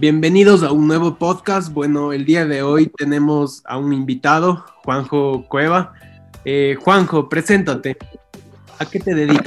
[0.00, 1.72] Bienvenidos a un nuevo podcast.
[1.72, 5.92] Bueno, el día de hoy tenemos a un invitado, Juanjo Cueva.
[6.44, 7.96] Eh, Juanjo, preséntate.
[8.78, 9.44] ¿A qué te dedicas?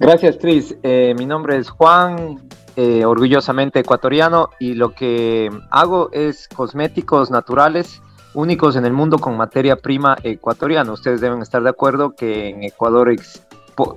[0.00, 0.74] Gracias, Tris.
[0.82, 2.42] Eh, mi nombre es Juan,
[2.74, 8.02] eh, orgullosamente ecuatoriano, y lo que hago es cosméticos naturales
[8.34, 10.90] únicos en el mundo con materia prima ecuatoriana.
[10.90, 13.14] Ustedes deben estar de acuerdo que en Ecuador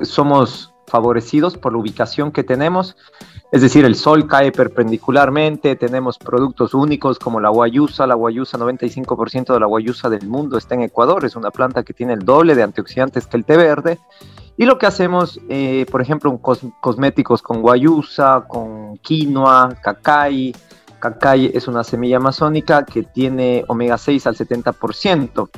[0.02, 2.96] somos favorecidos por la ubicación que tenemos
[3.56, 9.54] es decir, el sol cae perpendicularmente, tenemos productos únicos como la guayusa, la guayusa, 95%
[9.54, 12.54] de la guayusa del mundo está en Ecuador, es una planta que tiene el doble
[12.54, 13.98] de antioxidantes que el té verde.
[14.58, 16.38] Y lo que hacemos, eh, por ejemplo,
[16.82, 20.54] cosméticos con guayusa, con quinoa, cacay.
[21.00, 25.50] Cacay es una semilla amazónica que tiene omega 6 al 70%.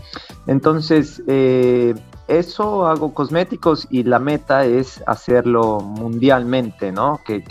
[0.45, 1.95] Entonces, eh,
[2.27, 7.21] eso hago cosméticos y la meta es hacerlo mundialmente, ¿no?
[7.25, 7.43] Que,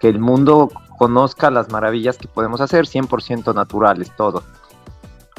[0.00, 4.42] el mundo conozca las maravillas que podemos hacer 100% naturales, todo.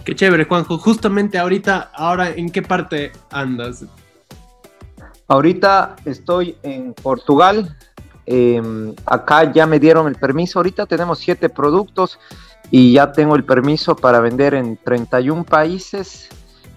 [0.04, 0.78] Qué chévere, Juanjo.
[0.78, 3.86] Justamente ahorita, ahora, ¿en qué parte andas?
[5.28, 7.76] Ahorita estoy en Portugal.
[8.28, 10.60] Em, acá ya me dieron el permiso.
[10.60, 12.20] Ahorita tenemos siete productos
[12.72, 16.30] y ya tengo el permiso para vender en 31 países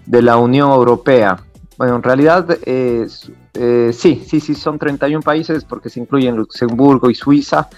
[0.05, 1.37] de la Unión Europea.
[1.79, 7.15] Bueno, en realidad eh, sí, sí, sí, son 31 países porque se incluyen Luxemburgo y
[7.15, 7.69] Suiza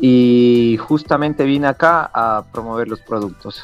[0.00, 3.62] y justamente vine acá a promover los productos.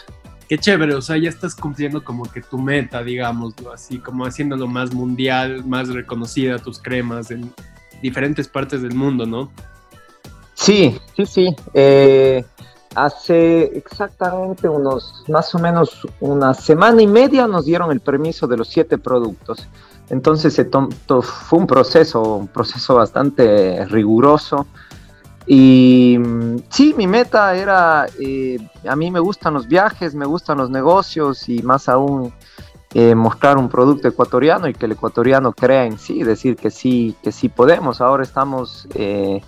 [0.48, 4.68] Qué chévere, o sea, ya estás cumpliendo como que tu meta, digamos, así como haciéndolo
[4.68, 7.52] más mundial, más reconocida tus cremas en
[8.00, 9.50] diferentes partes del mundo, ¿no?
[10.54, 11.56] Sí, sí, sí.
[11.74, 12.44] Eh,
[12.94, 18.58] Hace exactamente unos, más o menos una semana y media nos dieron el permiso de
[18.58, 19.66] los siete productos.
[20.10, 20.60] Entonces
[21.22, 24.66] fue un proceso, un proceso bastante riguroso.
[25.46, 30.58] Y mm, sí, mi meta era, eh, a mí me gustan los viajes, me gustan
[30.58, 32.32] los negocios y más aún
[32.94, 37.16] eh, mostrar un producto ecuatoriano y que el ecuatoriano crea en sí, decir que sí,
[37.22, 38.02] que sí podemos.
[38.02, 39.40] Ahora estamos eh,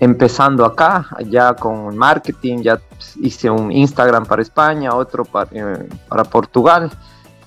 [0.00, 2.80] empezando acá, ya con marketing, ya
[3.20, 5.88] hice un Instagram para España, otro para, eh,
[6.30, 6.90] Portugal,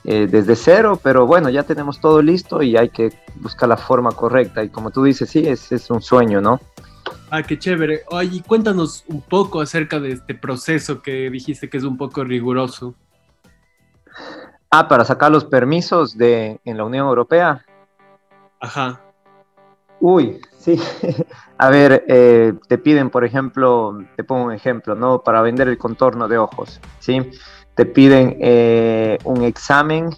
[0.03, 4.11] eh, desde cero, pero bueno, ya tenemos todo listo y hay que buscar la forma
[4.11, 4.63] correcta.
[4.63, 6.59] Y como tú dices, sí, es, es un sueño, ¿no?
[7.29, 8.03] Ah, qué chévere.
[8.11, 12.95] Oye, cuéntanos un poco acerca de este proceso que dijiste que es un poco riguroso.
[14.69, 17.66] Ah, para sacar los permisos de, en la Unión Europea.
[18.59, 19.04] Ajá.
[20.07, 20.79] Uy, sí.
[21.57, 25.23] A ver, eh, te piden, por ejemplo, te pongo un ejemplo, ¿no?
[25.23, 27.31] Para vender el contorno de ojos, ¿sí?
[27.73, 30.11] Te piden eh, un examen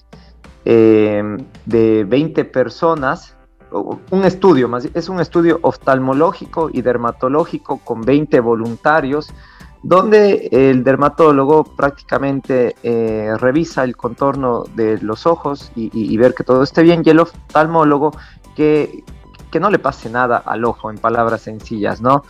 [0.65, 1.23] eh,
[1.65, 3.37] de 20 personas,
[3.71, 9.33] un estudio, más es un estudio oftalmológico y dermatológico con 20 voluntarios,
[9.83, 12.75] donde el dermatólogo prácticamente
[13.39, 17.19] revisa el contorno de los ojos y, y, ver que todo esté bien, y el
[17.19, 18.11] oftalmólogo
[18.55, 19.03] que
[19.51, 22.23] que no le pase nada al ojo, en palabras sencillas, ¿no?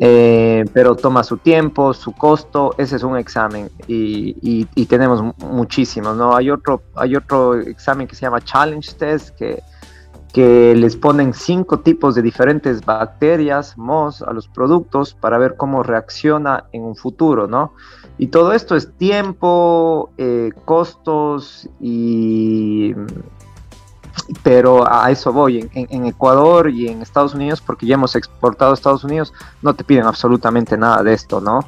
[0.00, 6.34] Eh, pero toma su tiempo, su costo, ese es un examen y, tenemos muchísimos, ¿no?
[6.34, 9.62] Hay otro, hay otro examen que se llama Challenge Test que,
[10.32, 15.82] que les ponen cinco tipos de diferentes bacterias, MOS, a los productos para ver cómo
[15.82, 17.72] reacciona en un futuro, ¿no?
[18.16, 22.94] Y todo esto es tiempo, eh, costos y
[24.42, 25.68] pero a eso voy.
[25.74, 29.84] En, Ecuador y en Estados Unidos, porque ya hemos exportado a Estados Unidos, no te
[29.84, 31.60] piden absolutamente nada de esto, ¿no?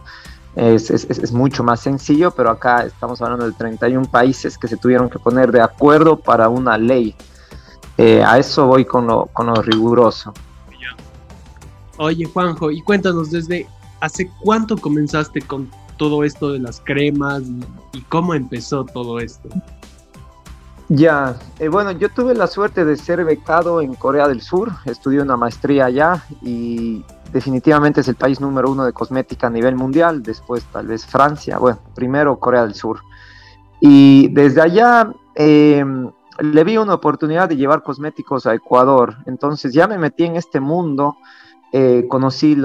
[0.55, 5.19] Es, mucho más sencillo, pero acá estamos hablando de 31 países que se tuvieron que
[5.19, 7.15] poner de acuerdo para una ley.
[7.99, 10.33] Eh, a eso voy con lo, con lo riguroso.
[11.99, 13.67] Oye, Juanjo, y cuéntanos, ¿desde
[14.00, 17.43] hace cuánto comenzaste con todo esto de las cremas
[17.93, 19.49] y cómo empezó todo esto?
[20.88, 25.20] Ya, eh, bueno, yo tuve la suerte de ser becado en Corea del Sur, estudié
[25.20, 30.22] una maestría allá y definitivamente es el país número uno de cosmética a nivel mundial,
[30.22, 33.00] después tal vez Francia, bueno, primero Corea del Sur.
[33.81, 36.08] Y desde allá em,
[36.38, 40.61] le vi una oportunidad de llevar cosméticos a Ecuador, entonces ya me metí en este
[40.61, 41.16] mundo,
[41.72, 42.56] eh, conocí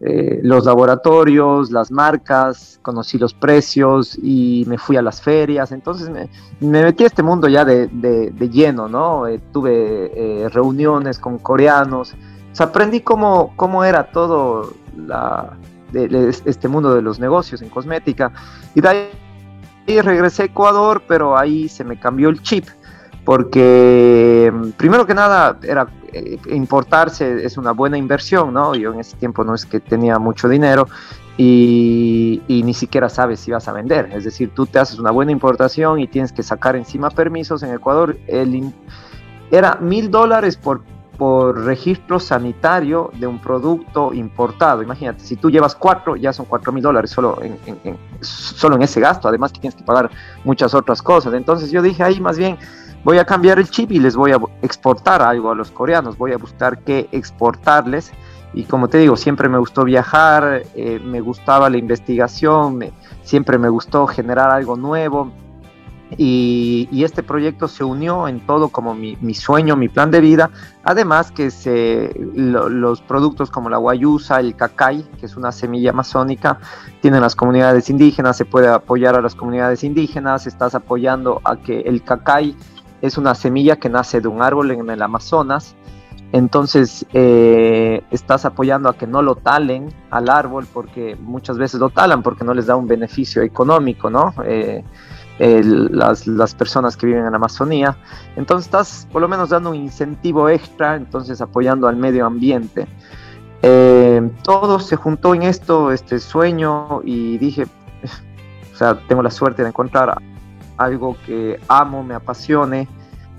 [0.00, 5.72] eh, los laboratorios, las marcas, conocí los precios y me fui a las ferias.
[5.72, 6.28] Entonces me,
[6.60, 7.90] metí a este mundo ya de,
[8.50, 9.26] lleno, ¿no?
[9.26, 12.14] Eh, tuve reuniones con coreanos.
[12.58, 14.72] aprendí cómo, cómo era todo
[15.94, 18.32] este mundo de los negocios en cosmética.
[18.74, 22.66] Y de ahí regresé a Ecuador, pero ahí se me cambió el chip.
[23.24, 28.74] Porque primero que nada era eh, importarse es una buena inversión, ¿no?
[28.74, 30.88] Yo en ese tiempo no es que tenía mucho dinero
[31.36, 34.10] y, ni siquiera sabes si vas a vender.
[34.12, 37.62] Es decir, tú te haces una buena importación y tienes que sacar encima permisos.
[37.62, 38.72] En Ecuador el,
[39.50, 40.82] era mil dólares por,
[41.16, 44.82] por registro sanitario de un producto importado.
[44.82, 47.56] Imagínate, si tú llevas cuatro, ya son cuatro mil dólares solo en,
[48.20, 49.28] solo en ese gasto.
[49.28, 50.10] Además que tienes que pagar
[50.44, 51.32] muchas otras cosas.
[51.32, 52.58] Entonces yo dije ahí más bien
[53.04, 56.16] voy a cambiar el chip y les voy a exportar algo a los coreanos.
[56.18, 58.12] Voy a buscar qué exportarles
[58.52, 62.84] y como te digo, siempre me gustó viajar, eh, me gustaba la investigación,
[63.22, 65.30] siempre me gustó generar algo nuevo.
[66.16, 70.50] Y, este proyecto se unió en todo como mi, sueño, mi plan de vida.
[70.82, 76.58] Además que se, los productos como la guayusa, el cacay, que es una semilla amazónica,
[77.00, 81.80] tienen las comunidades indígenas, se puede apoyar a las comunidades indígenas, estás apoyando a que
[81.80, 82.56] el cacay
[83.02, 85.74] es una semilla que nace de un árbol en el Amazonas
[86.32, 91.90] entonces eh, estás apoyando a que no lo talen al árbol porque muchas veces lo
[91.90, 94.32] talan porque no les da un beneficio económico, ¿no?
[94.44, 94.84] Eh,
[95.40, 97.96] las, personas que viven en la Amazonía.
[98.36, 102.86] Entonces estás por lo menos dando un incentivo extra, entonces apoyando al medio ambiente.
[103.62, 107.64] Eh, todo se juntó en esto, este sueño, y dije,
[108.74, 110.20] o sea, tengo la suerte de encontrar
[110.80, 112.88] algo que amo, me apasione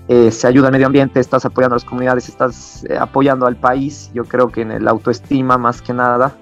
[0.08, 3.56] eh, se ayuda al medio ambiente, estás apoyando a las comunidades, estás eh, apoyando al
[3.56, 6.36] país, yo creo que en el autoestima más que nada,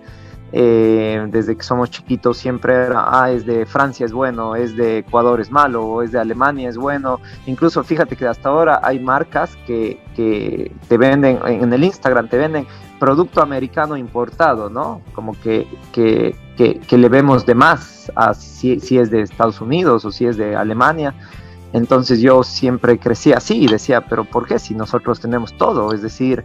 [0.52, 4.98] eh, desde que somos chiquitos siempre era, ah, es de Francia es bueno, es de
[4.98, 8.98] Ecuador es malo, o es de Alemania es bueno, incluso fíjate que hasta ahora hay
[8.98, 12.66] marcas que, que te venden, en el Instagram te venden
[12.98, 15.02] producto americano importado, ¿no?
[15.14, 15.66] Como que,
[16.86, 21.14] que, le vemos de más si, es de Estados Unidos o si es de Alemania.
[21.72, 25.92] Entonces yo siempre crecí así y decía, pero ¿por qué si nosotros tenemos todo?
[25.92, 26.44] Es decir,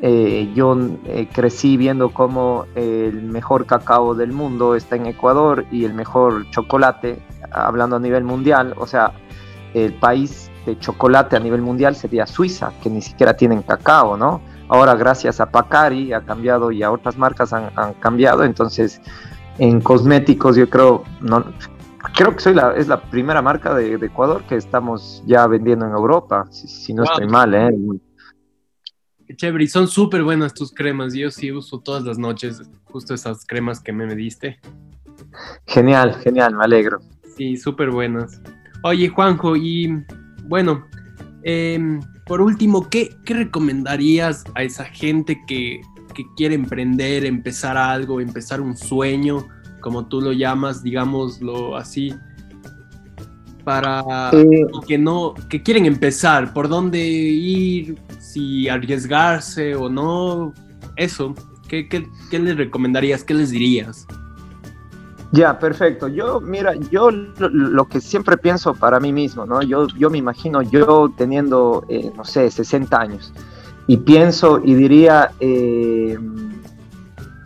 [0.00, 0.76] eh, yo
[1.06, 6.48] eh, crecí viendo cómo el mejor cacao del mundo está en Ecuador y el mejor
[6.50, 7.20] chocolate,
[7.50, 9.12] hablando a nivel mundial, o sea,
[9.74, 14.40] el país de chocolate a nivel mundial sería Suiza, que ni siquiera tienen cacao, ¿no?
[14.68, 19.00] Ahora gracias a Pacari ha cambiado y a otras marcas han cambiado, entonces
[19.58, 21.44] en cosméticos yo creo, no,
[22.14, 25.92] creo que soy la, es la primera marca de, Ecuador que estamos ya vendiendo en
[25.92, 27.70] Europa, si, no estoy mal, ¿eh?
[29.26, 31.12] Qué chévere, y son súper buenas tus cremas.
[31.12, 34.58] Yo sí uso todas las noches justo esas cremas que me, diste.
[35.66, 36.98] Genial, genial, me alegro.
[37.36, 38.40] Sí, súper buenas.
[38.84, 40.02] Oye, Juanjo, y
[40.44, 40.86] bueno,
[41.42, 45.82] em, por último, ¿qué, ¿qué, recomendarías a esa gente que,
[46.18, 49.46] que quiere emprender, empezar algo, empezar un sueño?
[49.80, 52.14] como tú lo llamas, digámoslo así,
[53.64, 60.52] para eh, que no, que quieren empezar, por dónde ir, si arriesgarse o no,
[60.96, 61.34] eso,
[61.68, 63.24] ¿qué, qué, les recomendarías?
[63.24, 64.06] ¿Qué les dirías?
[65.32, 66.08] Ya, perfecto.
[66.08, 69.60] Yo, mira, yo lo, que siempre pienso para mí mismo, ¿no?
[69.62, 73.34] Yo, yo me imagino yo teniendo, eh, no sé, 60 años,
[73.88, 76.16] y pienso y diría, eh,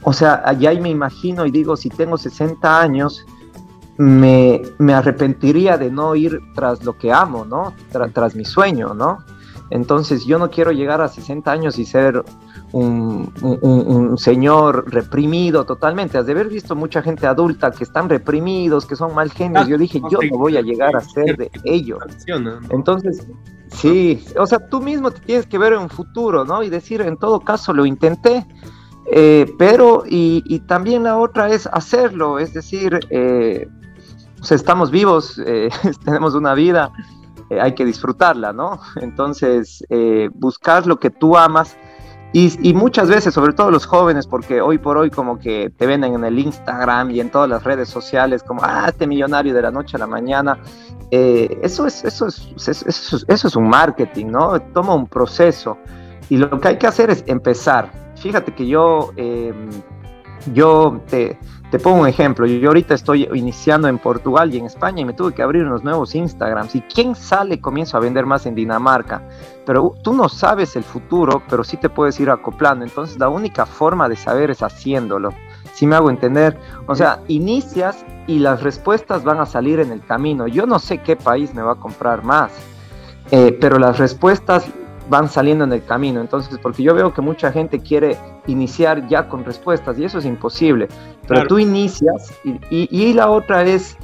[0.02, 3.24] o sea, allá me imagino y digo, si tengo 60 años,
[3.96, 4.60] me,
[4.92, 7.72] arrepentiría de no ir tras lo que amo, ¿no?
[8.12, 9.18] tras mi sueño, ¿no?
[9.70, 12.24] Entonces yo no quiero llegar a 60 años y ser
[12.72, 16.18] un, señor reprimido totalmente.
[16.18, 19.68] Has de haber visto mucha gente adulta que están reprimidos, que son mal genios.
[19.68, 22.02] Yo dije, yo no voy a llegar a ser de ellos.
[22.70, 23.26] Entonces,
[23.68, 26.62] sí, o sea, tú mismo te tienes que ver en un futuro, ¿no?
[26.62, 28.46] Y decir, en todo caso, lo intenté
[29.06, 33.68] eh, pero, y, también la otra es hacerlo, es decir, eh,
[34.48, 35.70] estamos vivos, eh,
[36.04, 36.92] tenemos una vida,
[37.60, 38.80] hay que disfrutarla, ¿no?
[38.96, 39.84] Entonces,
[40.32, 41.76] buscar lo que tú amas.
[42.34, 46.14] Y, muchas veces, sobre todo los jóvenes, porque hoy por hoy como que te venden
[46.14, 49.70] en el Instagram y en todas las redes sociales como, ah, este millonario de la
[49.70, 50.58] noche a la mañana,
[51.10, 54.58] eso, es, eso, es, eso, es un marketing, ¿no?
[54.72, 55.76] Toma un proceso.
[56.30, 59.68] Y lo que hay que hacer es empezar, fíjate que yo, em,
[60.54, 61.38] yo te,
[61.78, 62.46] pongo un ejemplo.
[62.46, 65.82] Yo ahorita estoy iniciando en Portugal y en España y me tuve que abrir unos
[65.82, 66.74] nuevos Instagrams.
[66.74, 67.60] ¿Y quién sale?
[67.60, 69.22] Comienzo a vender más en Dinamarca.
[69.64, 72.84] Pero tú no sabes el futuro, pero sí te puedes ir acoplando.
[72.84, 75.30] Entonces la única forma de saber es haciéndolo.
[75.72, 80.04] Si me hago entender, o sea, inicias y las respuestas van a salir en el
[80.04, 80.46] camino.
[80.46, 82.52] Yo no sé qué país me va a comprar más,
[83.30, 84.68] eh, pero las respuestas
[85.12, 86.22] van saliendo en el camino.
[86.22, 88.16] Entonces, porque yo veo que mucha gente quiere
[88.46, 90.88] iniciar ya con respuestas y eso es imposible.
[91.28, 93.98] Pero tú inicias y, y, la otra es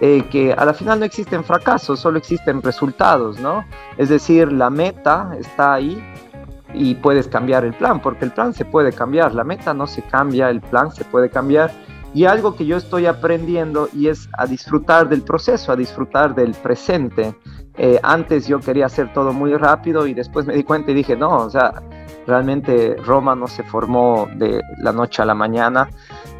[0.00, 3.62] eh, que a la final no existen fracasos, solo existen resultados, ¿no?
[3.98, 6.02] Es decir, la meta está ahí
[6.72, 10.00] y puedes cambiar el plan, porque el plan se puede cambiar, la meta no se
[10.00, 11.70] cambia, el plan se puede cambiar.
[12.14, 16.52] Y algo que yo estoy aprendiendo y es a disfrutar del proceso, a disfrutar del
[16.52, 17.34] presente.
[17.76, 21.16] Eh, antes yo quería hacer todo muy rápido y después me di cuenta y dije,
[21.16, 21.82] no, o sea,
[22.26, 25.88] realmente Roma no se formó de la noche a la mañana.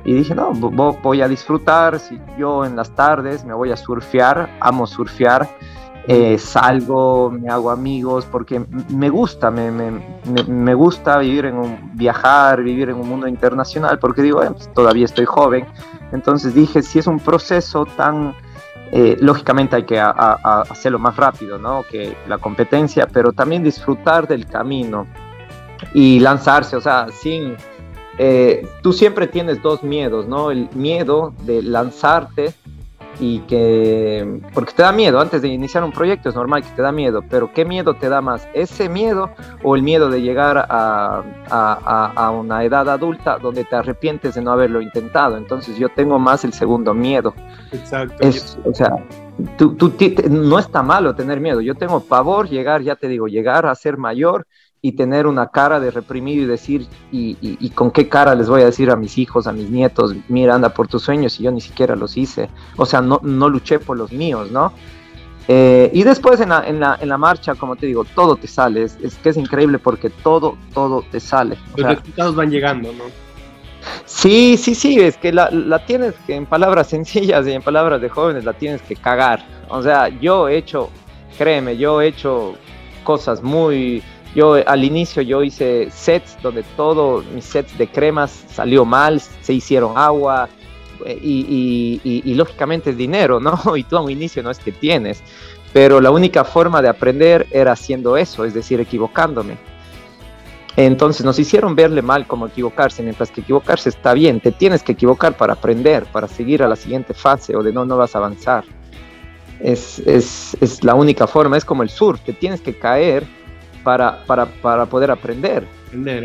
[0.05, 4.51] Y dije, no, voy a disfrutar, si yo en las tardes me voy a surfear,
[4.61, 5.49] amo surfear,
[6.07, 12.63] eh, salgo, me hago amigos, porque me gusta, me, me, gusta vivir en un, viajar,
[12.63, 15.67] vivir en un mundo internacional, porque digo, pues, todavía estoy joven.
[16.13, 18.35] Entonces dije, si es un proceso tan,
[18.93, 21.85] eh, lógicamente hay que hacerlo más rápido, ¿no?
[21.91, 25.07] Que la competencia, pero también disfrutar del camino
[25.93, 27.57] y lanzarse, o sea, sin
[28.19, 30.51] eh, tú siempre tienes dos miedos, ¿no?
[30.51, 32.55] El miedo de lanzarte
[33.19, 36.83] y que, porque te da miedo, antes de iniciar un proyecto es normal que te
[36.83, 38.49] da miedo, pero ¿qué miedo te da más?
[38.55, 39.31] ¿Ese miedo
[39.63, 44.53] o el miedo de llegar a, a, una edad adulta donde te arrepientes de no
[44.53, 45.37] haberlo intentado?
[45.37, 47.35] Entonces yo tengo más el segundo miedo.
[47.73, 48.29] Exacto.
[48.65, 48.97] o sea,
[49.57, 49.93] tú, tú,
[50.31, 53.97] no está malo tener miedo, yo tengo pavor llegar, ya te digo, llegar a ser
[53.97, 54.47] mayor
[54.85, 58.67] y tener una cara de reprimido y decir, y, con qué cara les voy a
[58.67, 61.63] decir a mis hijos, a mis nietos, mira, anda por tus sueños y yo ni
[61.63, 62.51] siquiera los hice.
[62.77, 64.75] O sea, no, no luché por los míos, ¿no?
[65.49, 68.47] Eh, y después en la, en, la, en la, marcha, como te digo, todo te
[68.47, 68.83] sale.
[68.83, 71.57] Es, que es increíble porque todo, todo te sale.
[71.79, 73.05] Los resultados van llegando, ¿no?
[74.05, 78.03] Sí, sí, sí, es que la, la, tienes que en palabras sencillas y en palabras
[78.03, 79.47] de jóvenes la tienes que cagar.
[79.71, 80.91] O sea, yo he hecho,
[81.39, 82.57] créeme, yo he hecho
[83.03, 84.03] cosas muy
[84.35, 89.53] yo al inicio yo hice sets donde todos mis sets de cremas salió mal, se
[89.53, 90.49] hicieron agua
[91.05, 93.59] eh, y, lógicamente es dinero, ¿no?
[93.77, 95.23] Y tú a un inicio no es que tienes,
[95.73, 99.57] pero la única forma de aprender era haciendo eso, es decir, equivocándome.
[100.77, 104.93] Entonces nos hicieron verle mal como equivocarse, mientras que equivocarse está bien, te tienes que
[104.93, 108.19] equivocar para aprender, para seguir a la siguiente fase o de no, no vas a
[108.19, 108.65] avanzar.
[109.61, 113.25] Es, es, es la única forma, es como el surf, te tienes que caer
[113.85, 115.65] para, para, para poder aprender.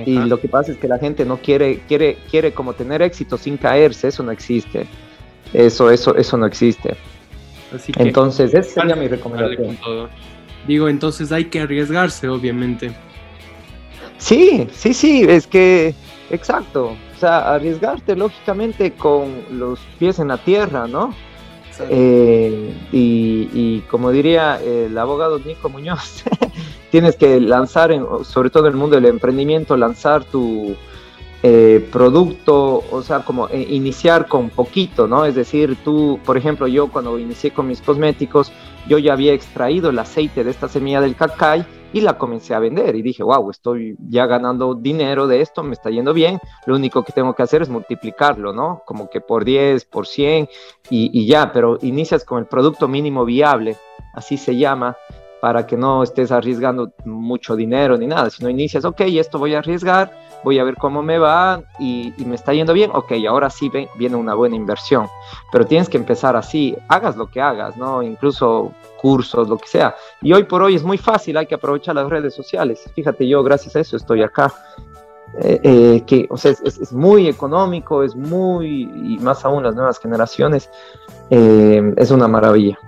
[0.05, 3.37] y lo que pasa es que la gente no quiere, quiere, quiere como tener éxito
[3.37, 4.87] sin caerse, eso no existe.
[5.53, 6.95] Eso, eso, eso no existe.
[7.97, 9.77] entonces, esa sería mi recomendación.
[10.67, 12.91] Digo, entonces hay que arriesgarse, obviamente.
[14.17, 15.95] Sí, sí, sí, es que,
[16.29, 16.95] exacto.
[17.15, 21.13] O sea, arriesgarte lógicamente con los pies en la tierra, ¿no?
[21.89, 26.23] Eh, y, y, como diría el abogado Nico Muñoz,
[26.91, 27.91] tienes que lanzar,
[28.23, 30.75] sobre todo en el mundo del emprendimiento, lanzar tu
[31.41, 35.23] eh, producto, o sea, como eh, iniciar con poquito, ¿no?
[35.23, 38.51] Es decir, tú, por ejemplo, yo cuando inicié con mis cosméticos,
[38.89, 42.59] yo ya había extraído el aceite de esta semilla del cacay y la comencé a
[42.59, 46.75] vender y dije, wow, estoy ya ganando dinero de esto, me está yendo bien, lo
[46.75, 48.81] único que tengo que hacer es multiplicarlo, ¿no?
[48.85, 50.49] Como que por 10, por 100
[50.89, 53.77] y, y ya, pero inicias con el producto mínimo viable,
[54.13, 54.97] así se llama,
[55.41, 59.59] para que no estés arriesgando mucho dinero ni nada, sino inicias, ok, esto voy a
[59.59, 60.11] arriesgar,
[60.43, 64.15] voy a ver cómo me va y, me está yendo bien, ok, ahora sí viene
[64.15, 65.07] una buena inversión,
[65.51, 68.03] pero tienes que empezar así, hagas lo que hagas, ¿no?
[68.03, 69.95] Incluso cursos, lo que sea.
[70.21, 72.89] Y hoy por hoy es muy fácil, hay que aprovechar las redes sociales.
[72.93, 74.53] Fíjate, yo gracias a eso estoy acá.
[75.41, 79.99] Eh, eh, que o sea, es, muy económico, es muy, y más aún las nuevas
[79.99, 80.69] generaciones,
[81.29, 82.79] eh, es una maravilla.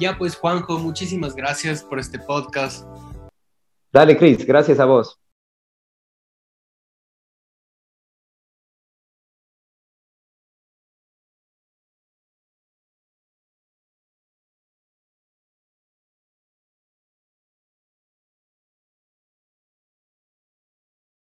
[0.00, 2.86] Ya pues Juanjo, muchísimas gracias por este podcast.
[3.92, 5.19] Dale, Cris, gracias a vos.